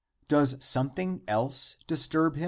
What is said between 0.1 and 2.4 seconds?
Does something else disturb him